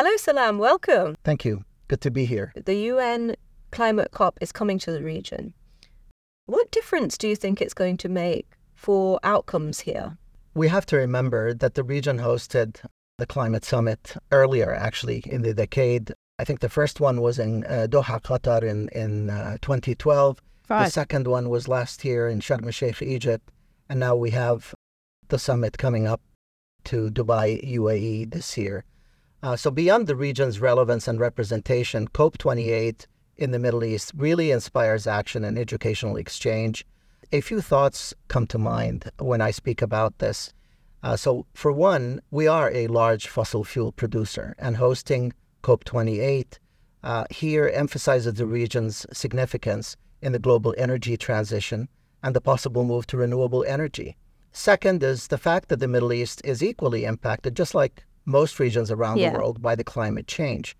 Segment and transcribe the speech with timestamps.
[0.00, 0.58] Hello, Salam.
[0.58, 1.16] Welcome.
[1.24, 1.64] Thank you.
[1.88, 2.52] Good to be here.
[2.54, 3.34] The UN
[3.72, 5.54] Climate COP is coming to the region.
[6.46, 10.16] What difference do you think it's going to make for outcomes here?
[10.54, 12.80] We have to remember that the region hosted
[13.18, 16.12] the climate summit earlier, actually, in the decade.
[16.38, 20.40] I think the first one was in uh, Doha, Qatar in, in uh, 2012.
[20.68, 20.84] Right.
[20.84, 23.50] The second one was last year in Sharm el Sheikh, Egypt.
[23.88, 24.76] And now we have
[25.26, 26.20] the summit coming up
[26.84, 28.84] to Dubai, UAE this year.
[29.42, 33.06] Uh, so, beyond the region's relevance and representation, COP28
[33.36, 36.84] in the Middle East really inspires action and educational exchange.
[37.30, 40.52] A few thoughts come to mind when I speak about this.
[41.04, 45.32] Uh, so, for one, we are a large fossil fuel producer, and hosting
[45.62, 46.58] COP28
[47.04, 51.88] uh, here emphasizes the region's significance in the global energy transition
[52.24, 54.16] and the possible move to renewable energy.
[54.50, 58.90] Second is the fact that the Middle East is equally impacted, just like most regions
[58.90, 59.30] around yeah.
[59.30, 60.76] the world, by the climate change.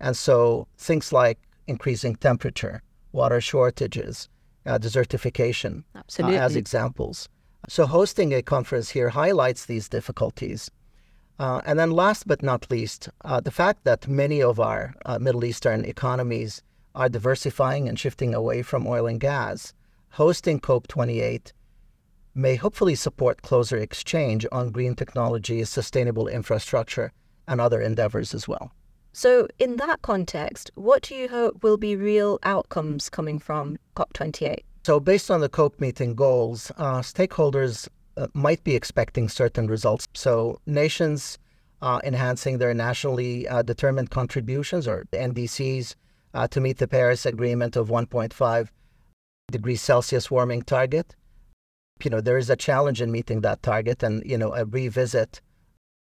[0.00, 4.28] And so things like increasing temperature, water shortages,
[4.64, 7.28] uh, desertification, uh, as examples.
[7.68, 10.70] So hosting a conference here highlights these difficulties.
[11.38, 15.18] Uh, and then last but not least, uh, the fact that many of our uh,
[15.18, 16.62] Middle Eastern economies
[16.94, 19.74] are diversifying and shifting away from oil and gas.
[20.10, 21.52] Hosting COP28
[22.34, 27.12] may hopefully support closer exchange on green technologies, sustainable infrastructure,
[27.46, 28.72] and other endeavors as well.
[29.12, 34.60] So, in that context, what do you hope will be real outcomes coming from COP28?
[34.84, 40.08] So, based on the COP meeting goals, uh, stakeholders uh, might be expecting certain results.
[40.14, 41.38] So, nations
[41.82, 45.94] uh, enhancing their nationally uh, determined contributions or NDCs
[46.32, 48.68] uh, to meet the Paris Agreement of 1.5
[49.50, 51.14] degrees Celsius warming target
[52.04, 55.40] you know, there is a challenge in meeting that target, and you know, a revisit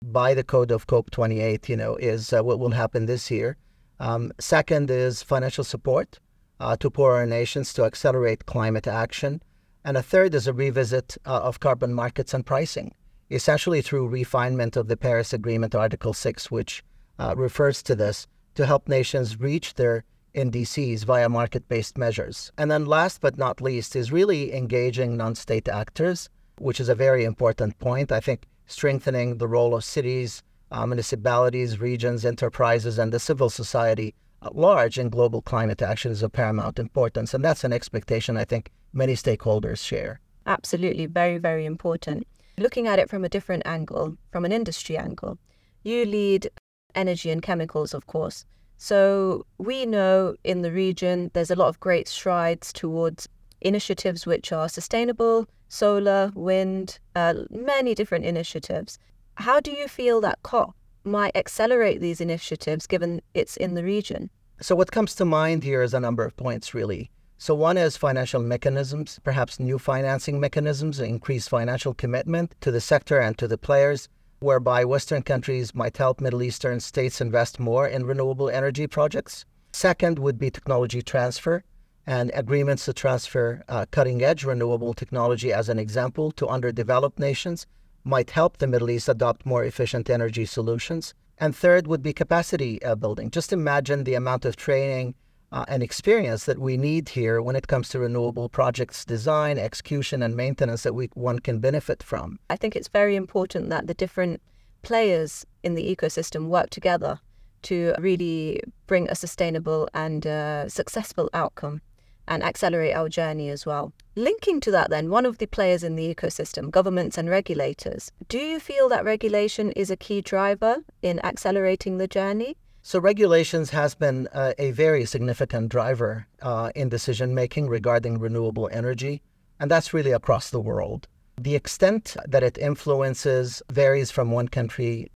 [0.01, 3.57] by the code of COP 28, you know, is uh, what will happen this year.
[3.99, 6.19] Um, second is financial support
[6.59, 9.41] uh, to poorer nations to accelerate climate action,
[9.83, 12.93] and a third is a revisit uh, of carbon markets and pricing,
[13.31, 16.83] essentially through refinement of the Paris Agreement Article 6, which
[17.19, 20.03] uh, refers to this to help nations reach their
[20.35, 22.51] NDCs via market based measures.
[22.57, 26.95] And then, last but not least, is really engaging non state actors, which is a
[26.95, 28.11] very important point.
[28.11, 34.13] I think strengthening the role of cities, uh, municipalities, regions, enterprises, and the civil society
[34.41, 37.33] at large in global climate action is of paramount importance.
[37.33, 40.19] And that's an expectation I think many stakeholders share.
[40.45, 42.27] Absolutely, very, very important.
[42.57, 45.39] Looking at it from a different angle, from an industry angle,
[45.83, 46.49] you lead
[46.93, 48.45] energy and chemicals, of course.
[48.77, 53.27] So we know in the region there's a lot of great strides towards
[53.61, 58.99] initiatives which are sustainable, solar, wind, uh, many different initiatives.
[59.35, 64.29] How do you feel that COP might accelerate these initiatives given it's in the region?
[64.61, 67.11] So, what comes to mind here is a number of points, really.
[67.37, 73.19] So, one is financial mechanisms, perhaps new financing mechanisms, increased financial commitment to the sector
[73.19, 74.07] and to the players
[74.45, 79.43] whereby Western countries might help Middle Eastern states invest more in renewable energy projects.
[79.73, 81.63] Second would be technology transfer
[82.05, 87.65] and agreements to transfer uh, cutting edge renewable technology, as an example, to underdeveloped nations
[88.03, 91.15] might help the Middle East adopt more efficient energy solutions.
[91.39, 93.31] And third would be capacity uh, building.
[93.31, 95.15] Just imagine the amount of training
[95.51, 100.21] uh, and experience that we need here when it comes to renewable projects design, execution,
[100.21, 102.39] and maintenance that we, one can benefit from.
[102.49, 104.41] I think it's very important that the different
[104.81, 107.19] players in the ecosystem work together
[107.63, 111.81] to really bring a sustainable and uh, successful outcome
[112.27, 113.93] and accelerate our journey as well.
[114.15, 118.37] Linking to that, then, one of the players in the ecosystem, governments and regulators, do
[118.37, 122.55] you feel that regulation is a key driver in accelerating the journey?
[122.87, 128.69] So, regulations has been uh, a very significant driver uh, in decision making regarding renewable
[128.71, 129.23] energy,
[129.59, 131.07] and that's really across the world.
[131.35, 135.11] The extent that it influences varies from one country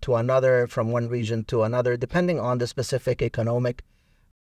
[0.00, 3.84] to another, from one region to another, depending on the specific economic,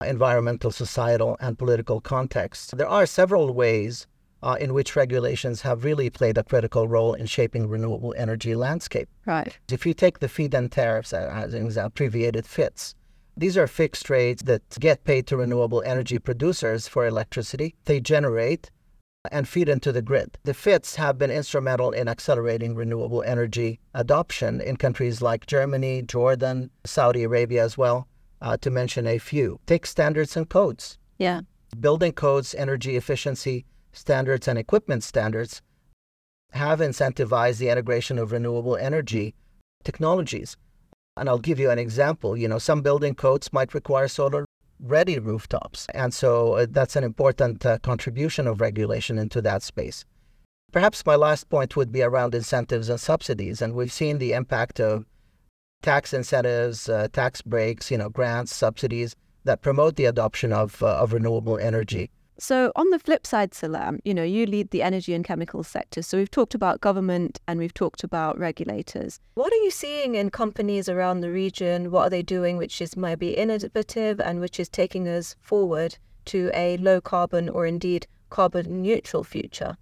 [0.05, 2.77] environmental, societal, and political context.
[2.77, 4.07] There are several ways
[4.43, 9.09] uh, in which regulations have really played a critical role in shaping renewable energy landscape.
[9.25, 9.59] Right.
[9.71, 12.95] If you take the feed-in tariffs as an example, abbreviated FITs,
[13.37, 18.71] these are fixed rates that get paid to renewable energy producers for electricity they generate
[19.31, 20.39] and feed into the grid.
[20.45, 26.71] The FITs have been instrumental in accelerating renewable energy adoption in countries like Germany, Jordan,
[26.85, 28.07] Saudi Arabia as well,
[28.41, 29.61] uh, to mention a few.
[29.67, 30.99] Take standards and codes.
[31.19, 31.41] Yeah.
[31.81, 33.65] Building codes, energy efficiency,
[33.97, 35.63] standards and equipment standards
[36.53, 39.35] have incentivized the integration of renewable energy
[39.85, 40.57] technologies.
[41.17, 42.37] And I'll give you an example.
[42.37, 44.45] You know, some building codes might require solar
[44.81, 45.87] ready rooftops.
[45.95, 50.05] And so uh, that's an important uh, contribution of regulation into that space.
[50.73, 53.63] Perhaps my last point would be around incentives and subsidies.
[53.63, 55.07] And we've seen the impact of
[55.83, 60.99] tax incentives, uh, tax breaks, you know, grants, subsidies that promote the adoption of, uh,
[60.99, 62.11] of renewable energy.
[62.39, 66.03] So, on the flip side, Salam, you know, you lead the energy and chemicals sector.
[66.03, 69.21] So, we've talked about government and we've talked about regulators.
[69.35, 71.91] What are you seeing in companies around the region?
[71.91, 75.97] What are they doing which is maybe innovative and which is taking us forward
[76.27, 79.77] to a low carbon or indeed carbon neutral future?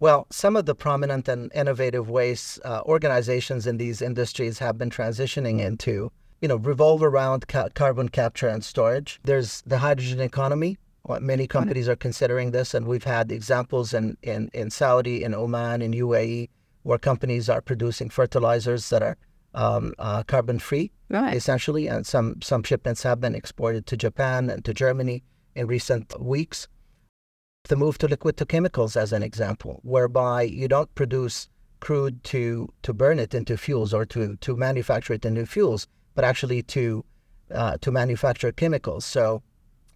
[0.00, 4.90] Well, some of the prominent and innovative ways uh, organizations in these industries have been
[4.90, 6.10] transitioning into,
[6.42, 9.20] you know, revolve around ca- carbon capture and storage.
[9.24, 10.76] There's the hydrogen economy,
[11.20, 15.82] Many companies are considering this, and we've had examples in, in, in Saudi, in Oman,
[15.82, 16.48] in UAE,
[16.82, 19.16] where companies are producing fertilizers that are
[19.52, 21.34] um, uh, carbon free, right.
[21.34, 21.88] essentially.
[21.88, 25.22] And some, some shipments have been exported to Japan and to Germany
[25.54, 26.68] in recent weeks.
[27.68, 31.48] The move to liquid to chemicals, as an example, whereby you don't produce
[31.80, 36.24] crude to, to burn it into fuels or to, to manufacture it into fuels, but
[36.24, 37.04] actually to,
[37.50, 39.04] uh, to manufacture chemicals.
[39.04, 39.42] So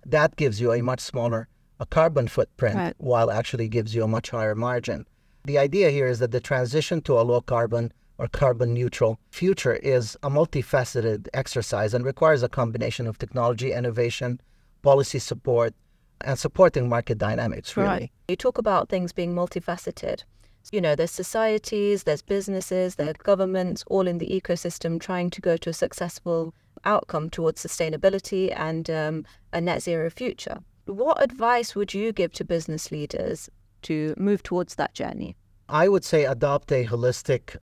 [0.06, 1.48] that gives you a much smaller
[1.80, 2.94] a carbon footprint right.
[2.98, 5.06] while actually gives you a much higher margin.
[5.44, 9.76] The idea here is that the transition to a low carbon or carbon neutral future
[9.76, 14.40] is a multifaceted exercise and requires a combination of technology, innovation,
[14.82, 15.74] policy support,
[16.22, 17.88] and supporting market dynamics, really.
[17.88, 18.10] Right.
[18.26, 20.24] You talk about things being multifaceted.
[20.72, 25.56] You know, there's societies, there's businesses, there's governments, all in the ecosystem trying to go
[25.56, 26.52] to a successful
[26.84, 30.58] outcome towards sustainability and um, a net zero future.
[30.86, 33.50] What advice would you give to business leaders
[33.82, 35.36] to move towards that journey?
[35.68, 37.56] I would say adopt a holistic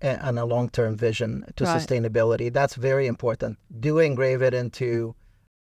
[0.00, 1.80] and a long term vision to right.
[1.80, 2.52] sustainability.
[2.52, 3.58] That's very important.
[3.80, 5.14] Do engrave it into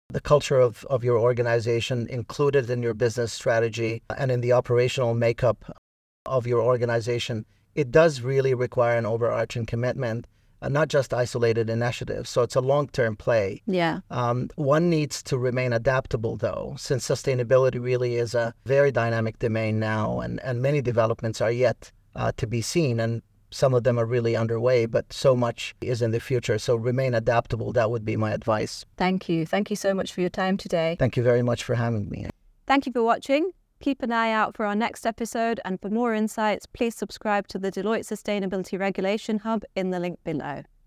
[0.09, 4.53] the culture of, of your organization, include it in your business strategy and in the
[4.53, 5.77] operational makeup
[6.25, 7.45] of your organization.
[7.75, 10.25] It does really require an overarching commitment
[10.61, 12.29] uh, not just isolated initiatives.
[12.29, 13.61] So it's a long term play.
[13.65, 13.99] Yeah.
[14.09, 19.79] Um, one needs to remain adaptable, though, since sustainability really is a very dynamic domain
[19.79, 22.99] now, and, and many developments are yet uh, to be seen.
[22.99, 23.21] And
[23.51, 26.59] some of them are really underway, but so much is in the future.
[26.59, 27.73] So remain adaptable.
[27.73, 28.85] That would be my advice.
[28.97, 29.45] Thank you.
[29.45, 30.95] Thank you so much for your time today.
[30.99, 32.27] Thank you very much for having me.
[32.67, 33.51] Thank you for watching.
[33.81, 37.57] Keep an eye out for our next episode, and for more insights, please subscribe to
[37.57, 40.63] the Deloitte Sustainability Regulation Hub in the link below.